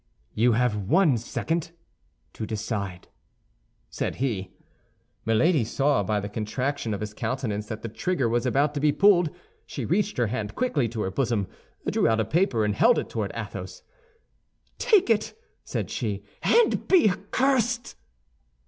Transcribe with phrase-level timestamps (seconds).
[0.33, 1.73] "You have one second
[2.33, 3.07] to decide,"
[3.91, 4.51] said he.
[5.25, 8.91] Milady saw by the contraction of his countenance that the trigger was about to be
[8.91, 9.29] pulled;
[9.67, 11.45] she reached her hand quickly to her bosom,
[11.87, 13.83] drew out a paper, and held it toward Athos.
[14.79, 17.95] "Take it," said she, "and be accursed!"